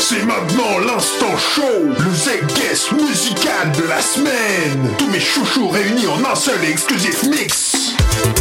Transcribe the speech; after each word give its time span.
C'est 0.00 0.24
maintenant 0.24 0.78
l'instant 0.80 1.36
show, 1.36 1.62
le 1.84 2.14
Z-Guest 2.14 2.92
musical 2.92 3.72
de 3.76 3.88
la 3.88 4.00
semaine. 4.00 4.94
Tous 4.98 5.08
mes 5.08 5.20
chouchous 5.20 5.68
réunis 5.68 6.06
en 6.06 6.30
un 6.30 6.34
seul 6.34 6.64
et 6.64 6.70
exclusif 6.70 7.24
mix. 7.24 7.94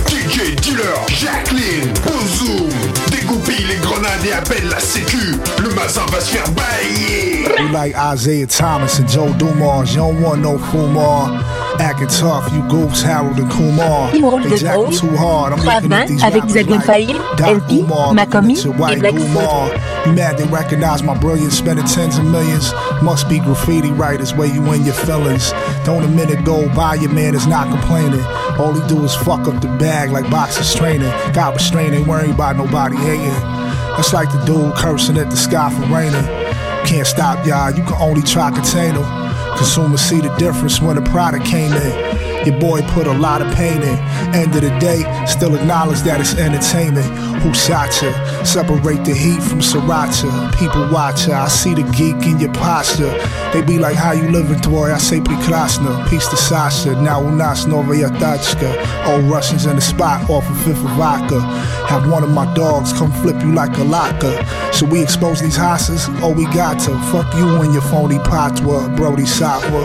DJ 0.08 0.56
Dealer, 0.56 1.06
Jacqueline, 1.10 1.92
Bozoom, 2.06 2.70
dégoupille 3.12 3.66
les 3.66 3.76
grenades 3.78 4.26
et 4.26 4.34
appelle 4.34 4.68
la 4.70 4.80
sécu. 4.80 5.36
Le 5.62 5.70
mazin 5.76 6.06
va 6.12 6.20
se 6.20 6.32
faire 6.32 6.50
bailler. 6.52 7.44
You 7.60 7.68
like 7.72 7.96
Isaiah 7.96 8.48
Thomas 8.48 9.00
and 9.00 9.08
Joe 9.08 9.34
Dumars. 9.38 9.94
You 9.94 10.02
don't 10.02 10.22
want 10.22 10.38
no 10.38 10.58
Fumar. 10.58 11.44
Acting 11.80 12.08
tough, 12.08 12.52
you 12.52 12.62
goofs, 12.64 13.04
Harold 13.04 13.38
and 13.40 13.50
Kumar. 13.52 14.12
They 14.12 14.58
jacking 14.58 14.98
too 14.98 15.16
hard. 15.16 15.54
I'm 15.54 15.60
looking 15.64 15.94
at 15.94 16.08
these 16.08 16.24
avec 16.24 16.50
Xavier 16.50 16.80
Faye, 16.82 17.06
Doc 17.38 17.42
LP, 17.42 17.84
Macomi 17.84 18.56
looking 18.56 18.58
at 18.58 18.64
your 18.66 18.74
et 18.74 19.00
Black 19.00 19.14
Umar. 19.14 19.70
You 20.06 20.14
mad 20.14 20.38
they 20.38 20.46
recognize 20.46 21.04
my 21.04 21.18
brilliance, 21.18 21.58
spending 21.58 21.86
tens 21.86 22.18
of 22.18 22.26
millions. 22.26 22.74
Must 23.04 23.30
be 23.30 23.40
graffiti 23.40 23.92
writers 23.92 24.34
where 24.34 24.48
you 24.48 24.64
in 24.74 24.84
your 24.86 24.96
feelings. 24.96 25.52
Don't 25.86 26.04
a 26.04 26.08
minute 26.08 26.44
go 26.44 26.68
by, 26.74 26.96
your 26.96 27.12
man 27.12 27.36
is 27.36 27.46
not 27.46 27.70
complaining. 27.70 28.24
All 28.58 28.74
he 28.74 28.86
do 28.88 29.04
is 29.04 29.14
fuck 29.16 29.48
up 29.48 29.62
the 29.62 29.68
bag 29.78 30.12
like 30.12 30.30
boxers 30.32 30.74
training. 30.76 31.12
Got 31.34 31.54
restraint, 31.54 31.94
ain't 31.94 32.08
worried 32.08 32.32
about 32.32 32.58
nobody 32.58 32.96
hating. 32.98 33.30
That's 33.96 34.14
like 34.14 34.32
the 34.32 34.44
dude 34.46 34.76
cursing 34.76 35.18
at 35.18 35.30
the 35.30 35.38
sky 35.38 35.70
for 35.70 35.86
raining. 35.94 36.26
Can't 36.86 37.06
stop 37.06 37.46
y'all, 37.46 37.70
you 37.72 37.84
can 37.84 38.02
only 38.02 38.22
try 38.22 38.50
contain. 38.52 38.96
Consumers 39.58 40.02
see 40.02 40.22
the 40.22 40.34
difference 40.38 40.80
when 40.80 40.96
the 40.96 41.02
product 41.02 41.46
came 41.46 41.74
in. 41.74 42.27
Your 42.47 42.59
boy 42.59 42.83
put 42.83 43.07
a 43.07 43.13
lot 43.13 43.43
of 43.43 43.55
pain 43.55 43.83
in. 43.83 43.99
End 44.35 44.55
of 44.55 44.63
the 44.63 44.77
day, 44.79 45.03
still 45.27 45.55
acknowledge 45.55 46.01
that 46.01 46.21
it's 46.21 46.35
entertainment. 46.35 47.07
Who 47.43 47.53
shot 47.55 47.91
you? 48.03 48.13
Separate 48.45 49.05
the 49.05 49.15
heat 49.15 49.43
from 49.43 49.61
sriracha. 49.61 50.57
People 50.59 50.89
watch 50.91 51.29
ya. 51.29 51.45
I 51.45 51.49
see 51.49 51.75
the 51.75 51.83
geek 51.93 52.25
in 52.27 52.39
your 52.39 52.53
posture. 52.53 53.13
They 53.53 53.63
be 53.63 53.79
like, 53.79 53.97
how 53.97 54.13
you 54.13 54.31
living, 54.31 54.61
boy? 54.61 54.93
I 54.93 54.99
say 54.99 55.21
прекрасно. 55.21 56.09
Peace 56.09 56.29
to 56.29 56.37
Sasha. 56.37 56.95
Now 57.01 57.21
у 57.21 57.31
нас 57.31 57.67
новая 57.67 58.09
тачка. 58.09 58.71
Old 59.07 59.25
Russians 59.25 59.67
in 59.67 59.77
the 59.77 59.83
spot 59.83 60.29
off 60.31 60.49
of 60.49 60.57
Fifth 60.65 60.85
of 60.85 60.91
Vodka. 60.93 61.41
Have 61.89 62.11
one 62.11 62.23
of 62.25 62.31
my 62.31 62.47
dogs 62.55 62.93
come 62.93 63.13
flip 63.23 63.41
you 63.43 63.53
like 63.53 63.77
a 63.79 63.85
locker. 63.85 64.35
Should 64.73 64.91
we 64.91 65.03
expose 65.03 65.41
these 65.41 65.57
hosses? 65.57 66.07
Oh, 66.23 66.33
we 66.33 66.45
got 66.47 66.79
to. 66.81 66.99
Fuck 67.11 67.35
you 67.35 67.47
and 67.61 67.73
your 67.73 67.83
phony 67.83 68.19
patwa, 68.19 68.97
Brody 68.97 69.25
Satwa. 69.25 69.83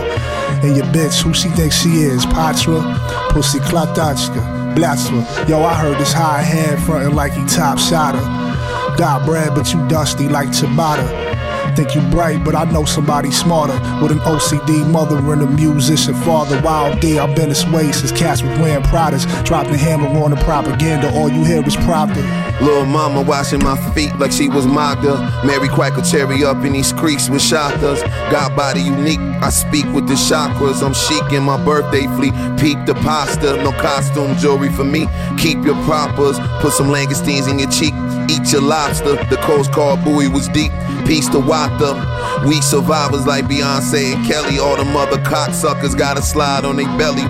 And 0.61 0.75
your 0.75 0.85
bitch, 0.87 1.21
who 1.21 1.33
she 1.33 1.49
thinks 1.49 1.75
she 1.75 1.89
is? 1.89 2.25
Patra? 2.25 2.81
Pussy 3.29 3.59
Klatachka. 3.59 4.75
Blatswa. 4.75 5.47
Yo, 5.47 5.61
I 5.63 5.73
heard 5.75 5.97
this 5.97 6.13
high 6.13 6.41
hand 6.41 6.83
frontin' 6.83 7.15
like 7.15 7.33
he 7.33 7.45
top 7.45 7.77
shotter. 7.77 8.19
Got 8.97 9.25
bread, 9.25 9.55
but 9.55 9.73
you 9.73 9.87
dusty 9.87 10.27
like 10.27 10.49
Tabata. 10.49 11.22
Think 11.75 11.95
you 11.95 12.01
bright, 12.11 12.43
but 12.43 12.53
I 12.53 12.65
know 12.65 12.85
somebody 12.85 13.31
smarter. 13.31 13.73
With 14.01 14.11
an 14.11 14.19
OCD 14.19 14.87
mother 14.91 15.17
and 15.17 15.41
a 15.41 15.47
musician 15.47 16.13
father. 16.13 16.61
Wild 16.61 16.99
D, 16.99 17.17
I've 17.17 17.35
been 17.35 17.49
this 17.49 17.65
way 17.65 17.91
since 17.91 18.11
cats 18.11 18.43
was 18.43 18.57
wearing 18.59 18.83
Pradas. 18.83 19.25
Dropping 19.43 19.75
hammer 19.75 20.07
on 20.23 20.31
the 20.31 20.37
propaganda, 20.37 21.11
all 21.13 21.29
you 21.29 21.43
hear 21.43 21.65
is 21.65 21.75
proper. 21.77 22.21
Little 22.61 22.85
mama 22.85 23.21
washing 23.23 23.63
my 23.63 23.75
feet 23.93 24.15
like 24.19 24.31
she 24.31 24.49
was 24.49 24.67
Magda. 24.67 25.43
Mary 25.43 25.67
Quacker 25.67 26.03
cherry 26.09 26.43
up 26.45 26.63
in 26.63 26.73
these 26.73 26.93
creeks 26.93 27.27
with 27.27 27.41
shotters. 27.41 28.01
God 28.31 28.55
body 28.55 28.81
unique, 28.81 29.19
I 29.19 29.49
speak 29.49 29.85
with 29.93 30.07
the 30.07 30.13
chakras. 30.13 30.83
I'm 30.83 30.93
chic 30.93 31.33
in 31.33 31.43
my 31.43 31.57
birthday 31.65 32.05
fleet. 32.15 32.33
Peep 32.59 32.85
the 32.85 32.93
pasta, 33.01 33.57
no 33.57 33.71
costume 33.71 34.37
jewelry 34.37 34.71
for 34.71 34.83
me. 34.83 35.07
Keep 35.37 35.65
your 35.65 35.81
propers, 35.83 36.37
put 36.61 36.73
some 36.73 36.87
langoustines 36.87 37.49
in 37.49 37.57
your 37.57 37.71
cheek. 37.71 37.93
Eat 38.29 38.51
your 38.53 38.61
lobster. 38.61 39.15
The 39.25 39.37
Coast 39.41 39.73
Guard 39.73 40.03
buoy 40.03 40.27
was 40.27 40.47
deep. 40.49 40.71
Peace 41.05 41.27
to 41.29 41.39
Wata. 41.69 42.47
We 42.47 42.61
survivors 42.61 43.25
like 43.25 43.45
Beyonce 43.45 44.15
and 44.15 44.25
Kelly. 44.25 44.59
All 44.59 44.75
the 44.75 44.83
other 44.97 45.17
cocksuckers 45.23 45.97
gotta 45.97 46.21
slide 46.21 46.65
on 46.65 46.75
their 46.77 46.97
belly. 46.97 47.23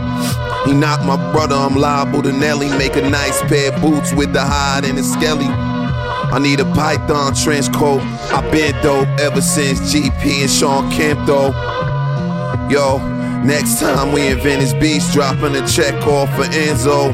He 0.65 0.73
knocked 0.73 1.05
my 1.05 1.17
brother, 1.31 1.55
I'm 1.55 1.75
liable 1.75 2.21
to 2.23 2.31
Nelly. 2.31 2.69
Make 2.69 2.95
a 2.95 3.09
nice 3.09 3.41
pair 3.43 3.73
of 3.73 3.81
boots 3.81 4.13
with 4.13 4.33
the 4.33 4.41
hide 4.41 4.85
and 4.85 4.97
the 4.97 5.03
skelly. 5.03 5.47
I 5.47 6.39
need 6.39 6.59
a 6.59 6.65
python 6.73 7.35
trench 7.35 7.71
coat. 7.73 8.01
i 8.01 8.41
been 8.49 8.73
dope 8.81 9.07
ever 9.19 9.41
since 9.41 9.79
GP 9.93 10.41
and 10.41 10.49
Shawn 10.49 10.91
Kemp 10.91 11.27
though. 11.27 11.51
Yo, 12.69 12.97
next 13.43 13.79
time 13.79 14.11
we 14.13 14.27
in 14.27 14.39
Venice 14.39 14.73
Beach, 14.73 15.03
dropping 15.11 15.55
a 15.55 15.67
check 15.67 15.95
off 16.07 16.29
for 16.35 16.43
Enzo. 16.43 17.13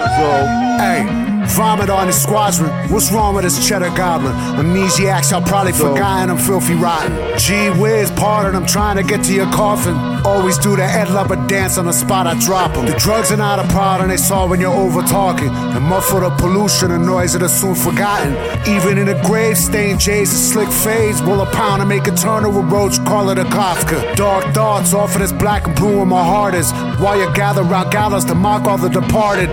So. 0.00 0.46
Hey, 0.78 1.29
vomit 1.50 1.90
on 1.90 2.06
the 2.06 2.12
squadron. 2.12 2.70
What's 2.90 3.10
wrong 3.12 3.34
with 3.34 3.44
this 3.44 3.66
cheddar 3.66 3.90
goblin? 3.96 4.32
Amnesiacs, 4.60 5.32
I'll 5.32 5.42
probably 5.42 5.72
So- 5.72 5.92
forgotten 5.94 6.30
I'm 6.30 6.38
filthy 6.38 6.74
rotten. 6.74 7.12
Gee 7.38 7.70
whiz, 7.70 8.10
pardon, 8.12 8.54
I'm 8.56 8.66
trying 8.66 8.96
to 8.96 9.02
get 9.02 9.24
to 9.24 9.32
your 9.32 9.46
coffin. 9.52 9.96
Always 10.24 10.58
do 10.58 10.76
the 10.76 10.84
Ed 10.84 11.10
Lover 11.10 11.36
dance 11.46 11.78
on 11.78 11.86
the 11.86 11.92
spot 11.92 12.26
I 12.26 12.34
drop 12.34 12.76
'em. 12.76 12.86
The 12.86 12.98
drugs 12.98 13.32
are 13.32 13.36
not 13.36 13.58
a 13.58 13.64
problem, 13.68 14.08
they 14.10 14.16
saw 14.16 14.46
when 14.46 14.60
you're 14.60 14.72
over 14.86 15.02
talking. 15.02 15.50
The 15.74 15.80
muffle 15.80 16.20
the 16.20 16.30
pollution 16.30 16.90
and 16.90 17.04
noise 17.06 17.32
that 17.32 17.42
are 17.42 17.48
soon 17.48 17.74
forgotten. 17.74 18.36
Even 18.66 18.98
in 18.98 19.08
a 19.08 19.14
grave, 19.26 19.56
stained 19.56 19.98
J's 20.00 20.30
and 20.32 20.40
slick 20.52 20.68
fades. 20.70 21.22
Roll 21.22 21.40
a 21.40 21.46
pound 21.46 21.80
and 21.82 21.88
make 21.88 22.06
a 22.06 22.10
turn 22.12 22.44
of 22.44 22.54
a 22.56 22.60
roach, 22.60 23.02
call 23.04 23.30
it 23.30 23.38
a 23.38 23.44
Kafka. 23.44 24.14
Dark 24.16 24.52
thoughts, 24.54 24.92
often 24.92 25.22
as 25.22 25.32
black 25.32 25.66
and 25.66 25.74
blue 25.74 26.02
in 26.02 26.08
my 26.08 26.22
heart 26.24 26.54
is. 26.54 26.72
While 26.98 27.18
you 27.18 27.28
gather 27.34 27.62
round 27.62 27.90
gallows 27.90 28.24
to 28.26 28.34
mock 28.34 28.66
all 28.66 28.76
the 28.78 28.88
departed. 28.90 29.48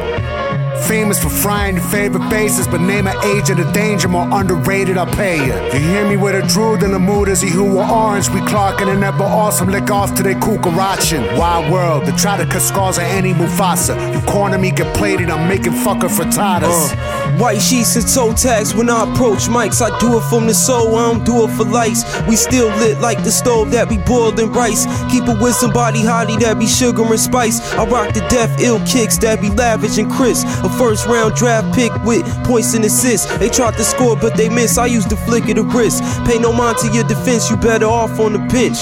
Famous 0.86 1.22
for 1.22 1.30
frying 1.30 1.76
your 1.76 1.84
favorite 1.86 2.30
bases, 2.30 2.68
but 2.68 2.80
name 2.80 3.08
an 3.08 3.18
age 3.26 3.50
of 3.50 3.58
the 3.58 3.70
danger 3.72 4.08
more 4.08 4.28
underrated, 4.32 4.98
I'll 4.98 5.06
pay 5.06 5.38
you. 5.38 5.54
You 5.74 5.86
hear 5.86 6.08
me 6.08 6.18
with 6.18 6.36
a 6.36 6.48
druid 6.48 6.84
in 6.84 6.92
the 6.92 7.00
mood 7.00 7.30
as 7.30 7.42
he 7.42 7.50
who 7.50 7.64
were 7.64 7.84
orange. 7.84 8.30
We 8.30 8.40
clocking 8.42 8.90
and 8.90 9.02
never 9.02 9.24
awesome, 9.24 9.70
lick 9.70 9.92
off 9.92 10.16
to 10.16 10.24
they 10.24 10.36
kukarachin. 10.36 11.38
Wild 11.38 11.72
world, 11.72 12.06
they 12.06 12.12
try 12.14 12.38
to 12.38 12.46
cut 12.46 12.62
scars 12.62 12.98
of 12.98 13.04
any 13.04 13.34
Mufasa. 13.34 13.96
You 14.14 14.22
corner 14.22 14.58
me, 14.58 14.72
get 14.72 14.96
plated, 14.96 15.30
I'm 15.30 15.48
making 15.50 15.74
fucker 15.74 16.10
frittatas. 16.10 16.94
Uh. 16.94 17.38
White 17.38 17.62
sheets 17.62 17.96
and 17.96 18.08
toe 18.08 18.34
tags 18.34 18.74
when 18.74 18.90
I 18.90 19.12
approach 19.12 19.48
mics. 19.48 19.82
I 19.82 19.98
do 20.00 20.18
it 20.18 20.22
from 20.30 20.48
the 20.48 20.54
soul, 20.54 20.96
I 20.96 21.12
don't 21.12 21.26
do 21.26 21.44
it 21.44 21.52
for 21.58 21.66
lights. 21.66 22.04
We 22.28 22.36
still 22.36 22.68
lit 22.78 23.00
like 23.00 23.24
the 23.24 23.32
stove 23.32 23.72
that 23.72 23.90
be 23.90 23.98
boiled 23.98 24.40
in 24.40 24.52
rice. 24.54 24.86
Keep 25.12 25.28
it 25.28 25.42
with 25.42 25.56
somebody 25.56 26.00
hottie 26.00 26.40
that 26.40 26.60
be 26.60 26.68
sugar 26.68 27.04
and 27.04 27.20
spice. 27.20 27.74
I 27.74 27.86
rock 27.86 28.14
the 28.14 28.22
death 28.30 28.62
ill 28.62 28.80
kicks 28.86 29.18
that 29.20 29.42
be 29.42 29.50
lavish 29.50 29.98
and 29.98 30.10
crisp. 30.10 30.48
A 30.68 30.70
first 30.78 31.08
round 31.08 31.34
draft 31.34 31.74
pick 31.74 31.94
with 32.04 32.26
points 32.44 32.74
and 32.74 32.84
assists. 32.84 33.26
They 33.38 33.48
tried 33.48 33.76
to 33.76 33.86
score, 33.86 34.18
but 34.18 34.36
they 34.36 34.50
miss. 34.50 34.78
I 34.78 34.88
used 34.88 35.10
the 35.10 35.16
flick 35.16 35.48
of 35.48 35.56
the 35.56 35.64
wrist. 35.64 36.04
Pay 36.26 36.40
no 36.40 36.52
mind 36.52 36.78
to 36.80 36.92
your 36.92 37.06
defense, 37.06 37.50
you 37.50 37.56
better 37.56 37.86
off 37.86 38.20
on 38.20 38.34
the 38.34 38.40
bench. 38.40 38.78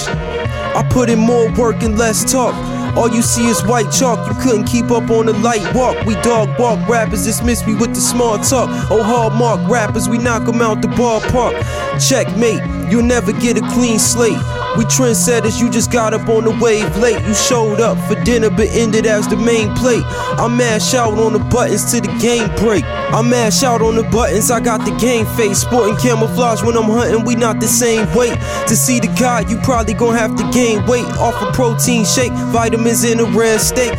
I 0.74 0.84
put 0.90 1.08
in 1.08 1.20
more 1.20 1.48
work 1.52 1.84
and 1.84 1.96
less 1.96 2.24
talk. 2.30 2.56
All 2.96 3.08
you 3.08 3.22
see 3.22 3.46
is 3.46 3.62
white 3.62 3.92
chalk. 3.92 4.18
You 4.28 4.34
couldn't 4.42 4.64
keep 4.64 4.90
up 4.90 5.10
on 5.10 5.26
the 5.26 5.34
light 5.34 5.62
walk. 5.76 6.04
We 6.06 6.14
dog 6.22 6.58
walk 6.58 6.88
rappers 6.88 7.24
dismiss 7.24 7.64
me 7.64 7.76
with 7.76 7.94
the 7.94 8.00
small 8.00 8.36
talk. 8.38 8.68
Oh, 8.90 9.04
hard 9.04 9.34
mark 9.34 9.60
rappers, 9.70 10.08
we 10.08 10.18
knock 10.18 10.48
'em 10.48 10.60
out 10.60 10.82
the 10.82 10.88
ballpark. 10.88 11.54
Checkmate, 12.00 12.90
you'll 12.90 13.04
never 13.04 13.30
get 13.30 13.58
a 13.58 13.62
clean 13.74 14.00
slate. 14.00 14.42
We 14.76 14.84
trendsetters, 14.84 15.60
you 15.60 15.70
just 15.70 15.90
got 15.90 16.12
up 16.12 16.28
on 16.28 16.44
the 16.44 16.50
wave 16.50 16.96
late. 16.98 17.20
You 17.26 17.34
showed 17.34 17.80
up 17.80 17.96
for 18.06 18.14
dinner, 18.24 18.50
but 18.50 18.68
ended 18.68 19.06
as 19.06 19.26
the 19.26 19.36
main 19.36 19.74
plate. 19.74 20.04
I 20.04 20.48
mash 20.48 20.92
out 20.92 21.14
on 21.18 21.32
the 21.32 21.38
buttons 21.38 21.90
till 21.90 22.02
the 22.02 22.14
game 22.18 22.48
break. 22.56 22.84
I 22.84 23.22
mash 23.22 23.62
out 23.62 23.80
on 23.80 23.96
the 23.96 24.02
buttons, 24.02 24.50
I 24.50 24.60
got 24.60 24.84
the 24.84 24.94
game 24.96 25.24
face. 25.36 25.58
Sporting 25.60 25.96
camouflage 25.96 26.62
when 26.62 26.76
I'm 26.76 26.84
hunting, 26.84 27.24
we 27.24 27.34
not 27.34 27.60
the 27.60 27.66
same 27.66 28.06
weight. 28.14 28.38
To 28.68 28.76
see 28.76 29.00
the 29.00 29.08
God, 29.18 29.50
you 29.50 29.58
probably 29.62 29.94
gonna 29.94 30.18
have 30.18 30.36
to 30.36 30.50
gain 30.52 30.84
weight 30.86 31.06
off 31.16 31.40
a 31.40 31.50
protein 31.52 32.04
shake, 32.04 32.32
vitamins 32.52 33.04
in 33.04 33.20
a 33.20 33.24
rare 33.24 33.58
steak. 33.58 33.92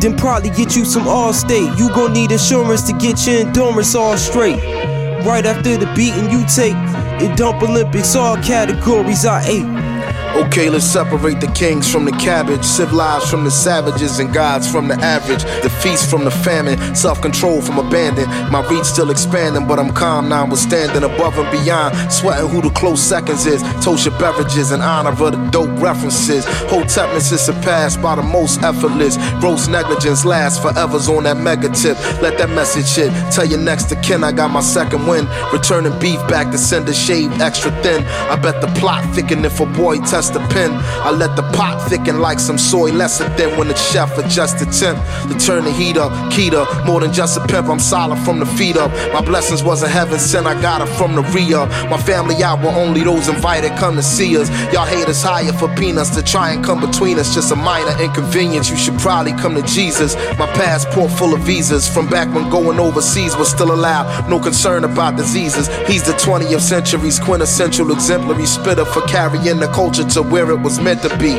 Then 0.00 0.16
probably 0.16 0.50
get 0.50 0.76
you 0.76 0.84
some 0.84 1.06
all 1.06 1.32
state. 1.32 1.70
You 1.78 1.88
gon' 1.90 2.12
need 2.12 2.32
insurance 2.32 2.82
to 2.84 2.92
get 2.94 3.26
your 3.26 3.40
endurance 3.40 3.94
all 3.94 4.16
straight. 4.16 4.62
Right 5.24 5.44
after 5.44 5.76
the 5.76 5.86
beating 5.96 6.30
you 6.30 6.46
take, 6.46 6.76
it 7.20 7.36
dump 7.36 7.62
Olympics, 7.62 8.14
all 8.16 8.36
categories 8.36 9.24
I 9.24 9.44
ate. 9.46 9.75
Okay, 10.36 10.68
let's 10.68 10.84
separate 10.84 11.40
the 11.40 11.50
kings 11.52 11.90
from 11.90 12.04
the 12.04 12.12
cabbage, 12.12 12.62
civilized 12.62 13.30
from 13.30 13.44
the 13.44 13.50
savages, 13.50 14.18
and 14.18 14.34
gods 14.34 14.70
from 14.70 14.86
the 14.86 14.94
average. 14.96 15.42
The 15.62 15.70
feast 15.70 16.10
from 16.10 16.24
the 16.24 16.30
famine, 16.30 16.94
self 16.94 17.22
control 17.22 17.62
from 17.62 17.78
abandon. 17.78 18.28
My 18.52 18.60
reach 18.68 18.84
still 18.84 19.10
expanding, 19.10 19.66
but 19.66 19.78
I'm 19.78 19.94
calm 19.94 20.28
now, 20.28 20.46
standing 20.54 21.04
above 21.04 21.38
and 21.38 21.50
beyond. 21.50 22.12
Sweating 22.12 22.50
who 22.50 22.60
the 22.60 22.68
close 22.68 23.00
seconds 23.00 23.46
is. 23.46 23.62
Tosha 23.82 24.10
beverages 24.18 24.72
in 24.72 24.82
honor 24.82 25.08
of 25.08 25.18
the 25.18 25.30
dope 25.50 25.80
references. 25.80 26.44
Hotepness 26.68 27.32
is 27.32 27.40
surpassed 27.40 28.02
by 28.02 28.14
the 28.14 28.22
most 28.22 28.62
effortless. 28.62 29.16
Gross 29.40 29.68
negligence 29.68 30.26
lasts 30.26 30.60
forever's 30.60 31.08
on 31.08 31.24
that 31.24 31.38
mega 31.38 31.70
tip. 31.70 31.96
Let 32.20 32.36
that 32.36 32.50
message 32.50 32.94
hit. 32.94 33.10
Tell 33.32 33.46
your 33.46 33.60
next 33.60 33.84
to 33.84 33.96
kin 34.02 34.22
I 34.22 34.32
got 34.32 34.50
my 34.50 34.60
second 34.60 35.06
win. 35.06 35.26
Returning 35.50 35.98
beef 35.98 36.20
back 36.28 36.50
to 36.52 36.58
send 36.58 36.86
a 36.90 36.92
shaved 36.92 37.40
extra 37.40 37.70
thin. 37.82 38.04
I 38.04 38.36
bet 38.36 38.60
the 38.60 38.68
plot 38.78 39.02
thicken 39.14 39.42
if 39.46 39.60
a 39.60 39.66
boy 39.66 39.96
the 40.30 40.40
pen. 40.48 40.70
I 41.04 41.10
let 41.10 41.36
the 41.36 41.42
pot 41.52 41.88
thicken 41.88 42.20
like 42.20 42.38
some 42.38 42.58
soy 42.58 42.92
lesser 42.92 43.28
than 43.36 43.56
when 43.58 43.68
the 43.68 43.76
chef 43.76 44.16
adjusts 44.18 44.54
the 44.54 44.66
temp 44.66 44.98
to 45.30 45.38
turn 45.46 45.64
the 45.64 45.72
heat 45.72 45.96
up. 45.96 46.12
Keto, 46.32 46.64
more 46.86 47.00
than 47.00 47.12
just 47.12 47.36
a 47.36 47.46
pimp, 47.46 47.68
I'm 47.68 47.78
solid 47.78 48.18
from 48.24 48.38
the 48.38 48.46
feet 48.46 48.76
up. 48.76 48.90
My 49.12 49.20
blessings 49.20 49.62
wasn't 49.62 49.92
heaven 49.92 50.18
sent, 50.18 50.46
I 50.46 50.60
got 50.60 50.80
it 50.82 50.92
from 50.96 51.14
the 51.14 51.22
re 51.22 51.54
up. 51.54 51.68
My 51.90 51.98
family 51.98 52.42
out 52.42 52.60
were 52.62 52.70
only 52.70 53.02
those 53.02 53.28
invited 53.28 53.72
come 53.78 53.96
to 53.96 54.02
see 54.02 54.36
us. 54.38 54.48
Y'all 54.72 54.86
haters 54.86 55.22
hire 55.22 55.52
for 55.52 55.68
peanuts 55.76 56.10
to 56.16 56.22
try 56.22 56.50
and 56.50 56.64
come 56.64 56.80
between 56.80 57.18
us. 57.18 57.34
Just 57.34 57.52
a 57.52 57.56
minor 57.56 58.00
inconvenience, 58.02 58.70
you 58.70 58.76
should 58.76 58.98
probably 58.98 59.32
come 59.32 59.54
to 59.54 59.62
Jesus. 59.62 60.14
My 60.38 60.46
passport 60.54 61.10
full 61.12 61.34
of 61.34 61.40
visas 61.40 61.88
from 61.88 62.08
back 62.08 62.32
when 62.34 62.50
going 62.50 62.78
overseas 62.78 63.36
was 63.36 63.50
still 63.50 63.72
allowed. 63.72 64.28
No 64.28 64.40
concern 64.40 64.84
about 64.84 65.16
diseases. 65.16 65.68
He's 65.86 66.02
the 66.02 66.12
20th 66.12 66.60
century's 66.60 67.18
quintessential 67.18 67.92
exemplary 67.92 68.46
spitter 68.46 68.84
for 68.84 69.02
carrying 69.02 69.58
the 69.58 69.68
culture 69.68 70.04
to 70.16 70.22
where 70.22 70.50
it 70.50 70.60
was 70.60 70.80
meant 70.80 71.02
to 71.02 71.14
be. 71.18 71.38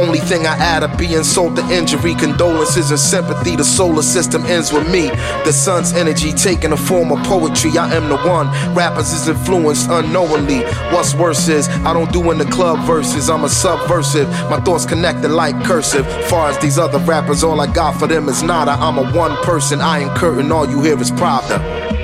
Only 0.00 0.20
thing 0.20 0.46
I 0.46 0.56
add 0.56 0.84
up 0.84 0.96
be 0.96 1.14
insult 1.14 1.56
to 1.56 1.62
injury, 1.70 2.14
condolences 2.14 2.90
and 2.90 3.00
sympathy. 3.00 3.56
The 3.56 3.64
solar 3.64 4.02
system 4.02 4.46
ends 4.46 4.72
with 4.72 4.88
me. 4.90 5.08
The 5.44 5.52
sun's 5.52 5.92
energy 5.92 6.32
taking 6.32 6.70
the 6.70 6.76
form 6.76 7.10
of 7.10 7.18
poetry. 7.26 7.76
I 7.76 7.92
am 7.94 8.08
the 8.08 8.16
one. 8.16 8.46
Rappers 8.74 9.12
is 9.12 9.26
influenced 9.26 9.90
unknowingly. 9.90 10.60
What's 10.94 11.14
worse 11.14 11.48
is 11.48 11.68
I 11.68 11.92
don't 11.92 12.12
do 12.12 12.30
in 12.30 12.38
the 12.38 12.44
club 12.44 12.86
verses. 12.86 13.28
I'm 13.28 13.44
a 13.44 13.48
subversive. 13.48 14.28
My 14.48 14.60
thoughts 14.60 14.86
connected 14.86 15.30
like 15.30 15.56
cursive. 15.64 16.06
Far 16.26 16.50
as 16.50 16.58
these 16.58 16.78
other 16.78 16.98
rappers, 17.00 17.42
all 17.42 17.60
I 17.60 17.66
got 17.66 17.98
for 17.98 18.06
them 18.06 18.28
is 18.28 18.42
nada. 18.42 18.72
I'm 18.72 18.98
a 18.98 19.12
one 19.12 19.36
person 19.42 19.80
iron 19.80 20.14
curtain. 20.16 20.52
All 20.52 20.68
you 20.68 20.80
hear 20.80 21.00
is 21.00 21.10
Pravda. 21.10 22.01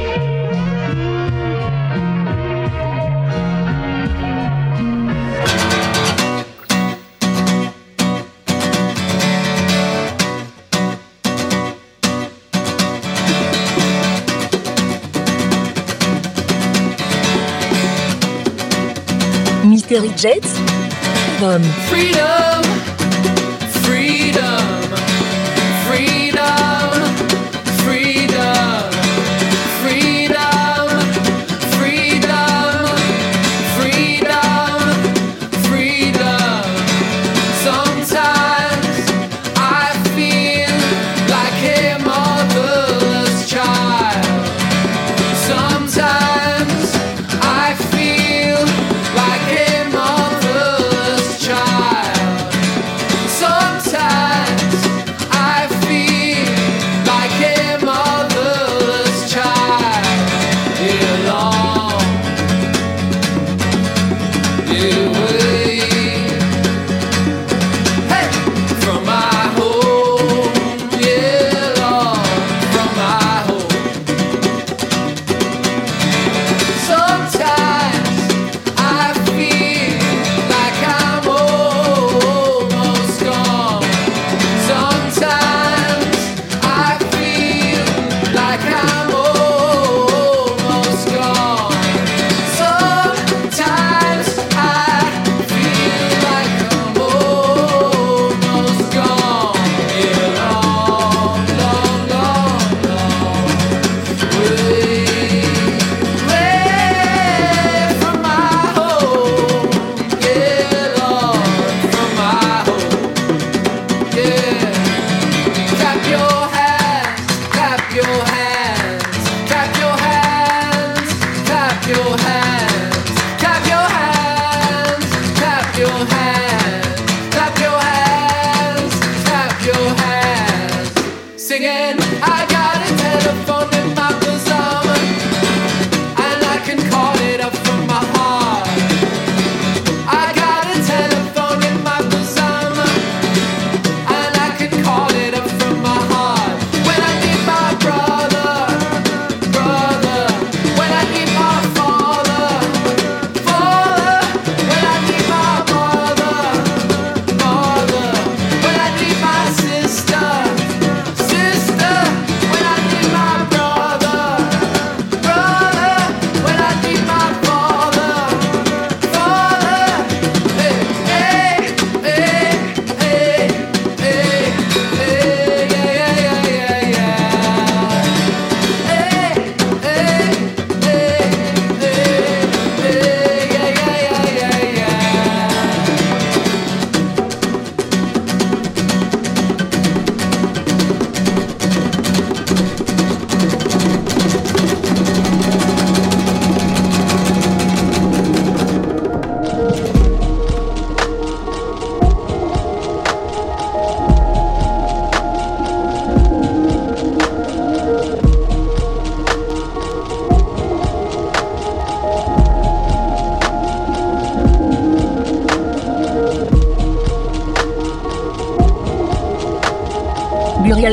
Kerry 19.89 20.11
Jets, 20.11 20.53
Freedom. 21.89 22.58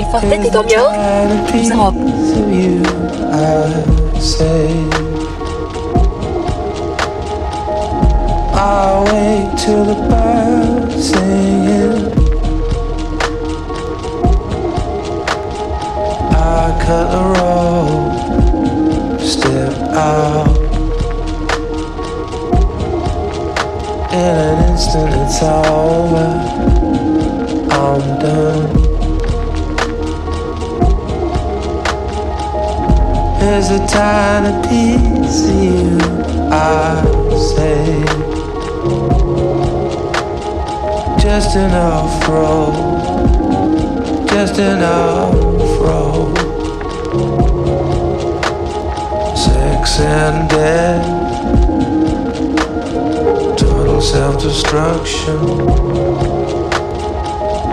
Et 0.02 0.50
d'ambiance, 0.50 0.96
plus 1.48 1.72
rock. 1.74 1.94
I 8.58 9.04
wait 9.12 9.58
till 9.58 9.84
the 9.86 9.96
birds 10.10 11.10
singing. 11.10 12.12
I 16.32 16.72
cut 16.84 17.08
the 17.12 17.24
road, 17.36 19.20
step 19.22 19.74
out. 19.94 20.48
In 24.12 24.36
an 24.36 24.58
instant, 24.72 25.14
it's 25.24 25.42
all 25.44 25.66
over. 25.66 26.35
Here's 33.46 33.70
a 33.70 33.86
tiny 33.86 34.68
piece 34.68 35.46
of 35.46 35.64
you, 35.64 36.00
I 36.52 37.00
say. 37.54 38.04
Just 41.22 41.56
enough 41.56 42.28
road, 42.28 42.74
just 44.28 44.58
enough 44.58 45.36
road. 45.80 46.36
Sex 49.38 50.00
and 50.00 50.50
death, 50.50 51.06
total 53.60 54.02
self 54.02 54.42
destruction. 54.42 55.38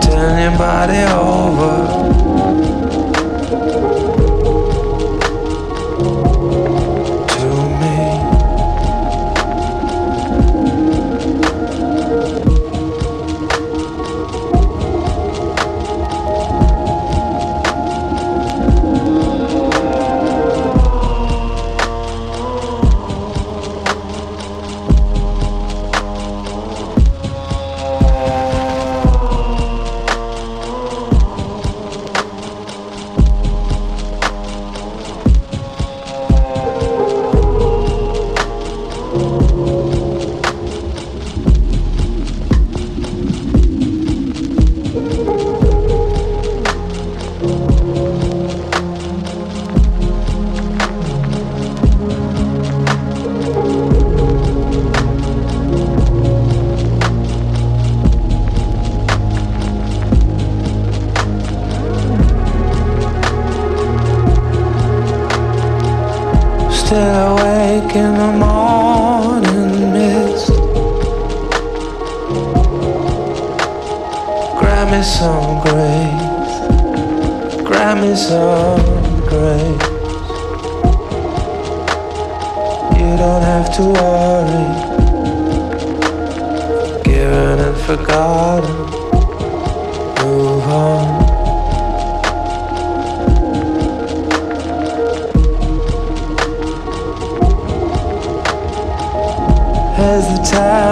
Turn 0.03 0.39
your 0.39 0.55
body 0.55 0.99
over. 1.11 2.22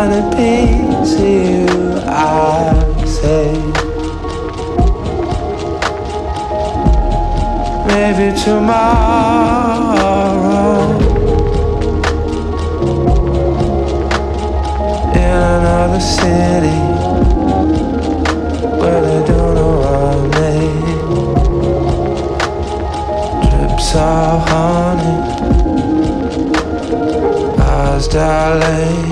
Tiny 0.01 0.21
piece 0.35 1.13
of 1.13 1.19
you, 1.21 1.67
I 2.07 3.05
say. 3.05 3.53
Maybe 7.87 8.27
tomorrow. 8.41 9.61
In 15.13 15.39
another 15.59 15.99
city 15.99 16.79
where 18.79 19.01
they 19.07 19.21
don't 19.27 19.53
know 19.53 19.75
our 19.93 20.19
name. 20.39 21.35
Drips 23.49 23.89
of 23.95 24.49
honey 24.49 25.17
eyes 27.59 28.07
dilate 28.07 29.10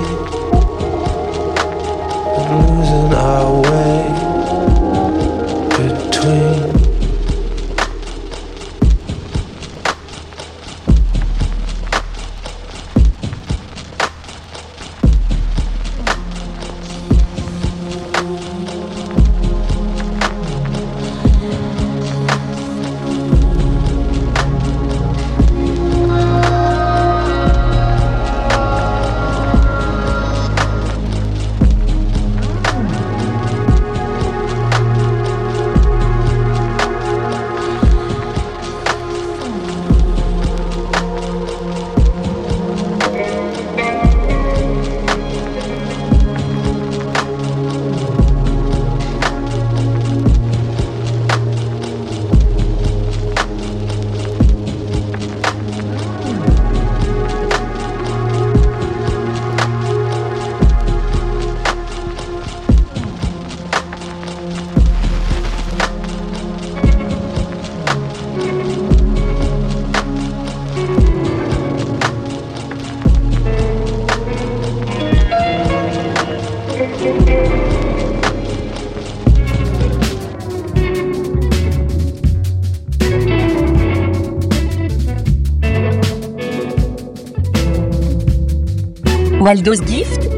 Waldo's 89.50 89.82
Gift, 89.82 90.30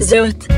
Zot. 0.00 0.55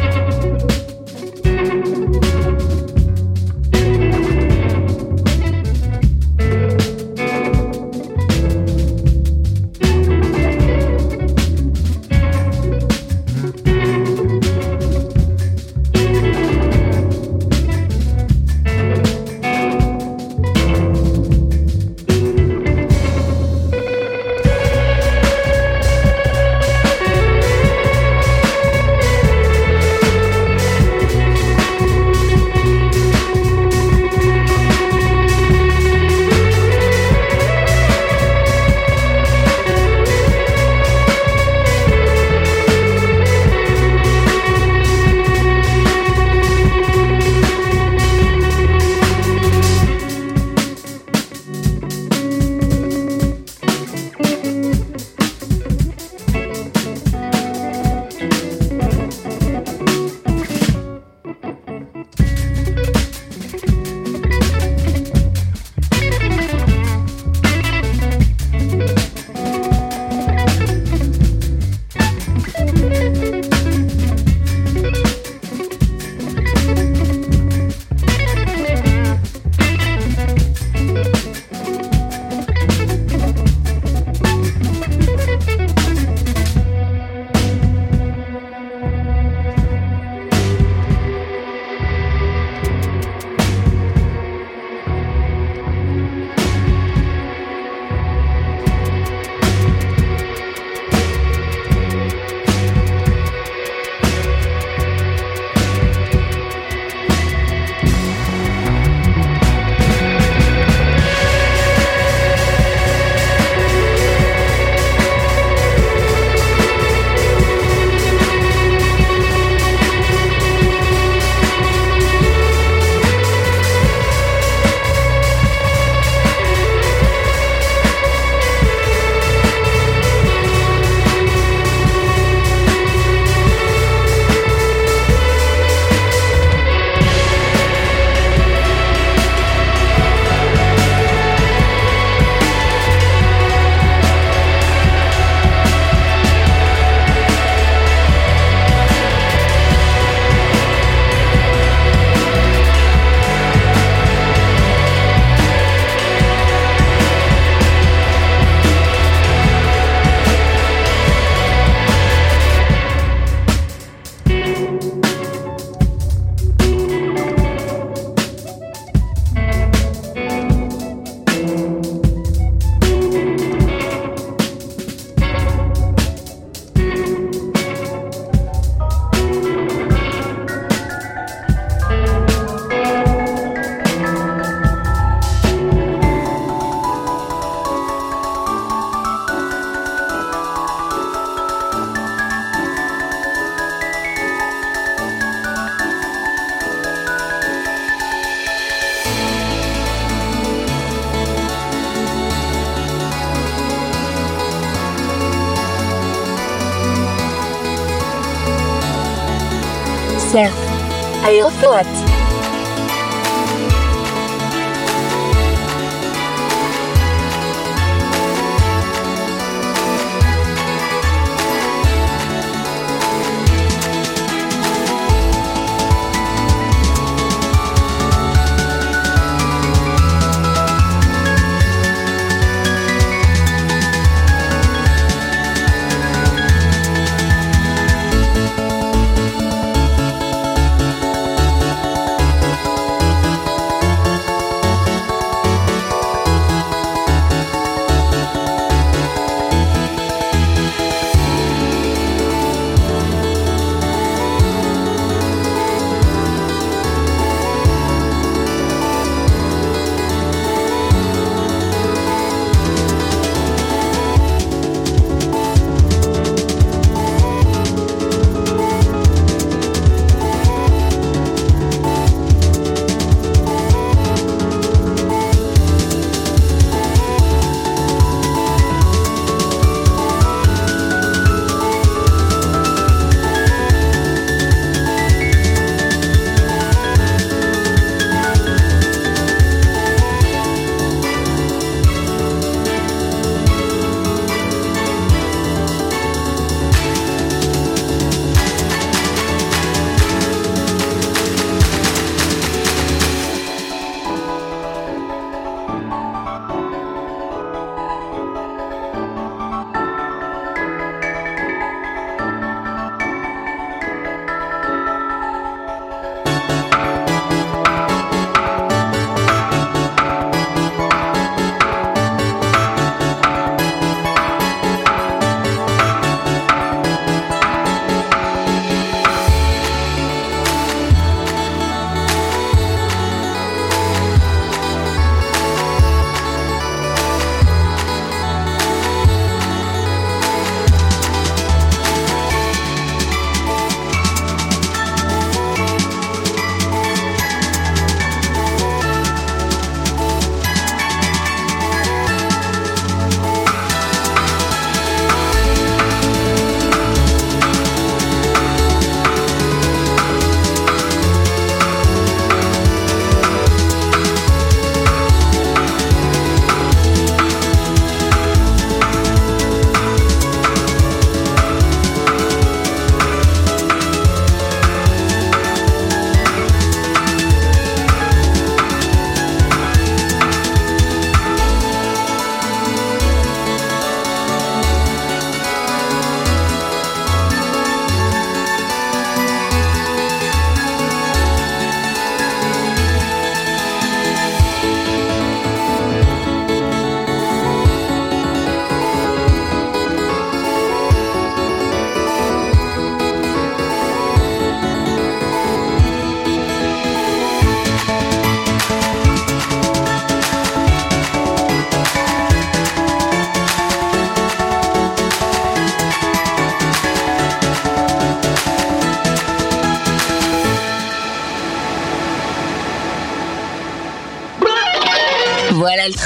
Aeroflot. 211.25 212.28